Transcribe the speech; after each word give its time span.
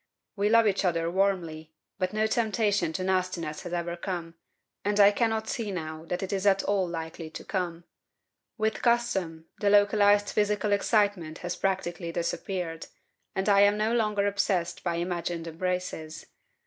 We 0.35 0.49
love 0.49 0.65
each 0.65 0.83
other 0.83 1.11
warmly, 1.11 1.75
but 1.99 2.11
no 2.11 2.25
temptation 2.25 2.91
to 2.93 3.03
nastiness 3.03 3.61
has 3.61 3.73
ever 3.73 3.95
come, 3.95 4.33
and 4.83 4.99
I 4.99 5.11
cannot 5.11 5.47
see 5.47 5.69
now 5.71 6.05
that 6.05 6.23
it 6.23 6.33
is 6.33 6.47
at 6.47 6.63
all 6.63 6.87
likely 6.87 7.29
to 7.29 7.45
come. 7.45 7.83
With 8.57 8.81
custom, 8.81 9.45
the 9.59 9.69
localized 9.69 10.29
physical 10.31 10.71
excitement 10.71 11.37
has 11.45 11.55
practically 11.55 12.11
disappeared, 12.11 12.87
and 13.35 13.47
I 13.47 13.59
am 13.61 13.77
no 13.77 13.93
longer 13.93 14.25
obsessed 14.25 14.83
by 14.83 14.95
imagined 14.95 15.45
embraces. 15.45 16.25